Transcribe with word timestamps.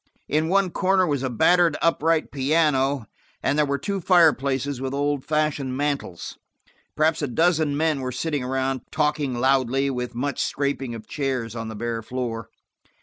In 0.27 0.49
one 0.49 0.71
corner 0.71 1.05
was 1.05 1.21
a 1.21 1.29
battered 1.29 1.77
upright 1.79 2.31
piano, 2.31 3.05
and 3.43 3.55
there 3.55 3.67
were 3.67 3.77
two 3.77 4.01
fireplaces 4.01 4.81
with 4.81 4.95
old 4.95 5.23
fashioned 5.23 5.77
mantels. 5.77 6.39
Perhaps 6.95 7.21
a 7.21 7.27
dozen 7.27 7.77
men 7.77 7.99
were 7.99 8.11
sitting 8.11 8.43
around, 8.43 8.81
talking 8.91 9.35
loudly, 9.35 9.91
with 9.91 10.15
much 10.15 10.41
scraping 10.43 10.95
of 10.95 11.07
chairs 11.07 11.55
on 11.55 11.67
the 11.67 11.75
bare 11.75 12.01
floor. 12.01 12.49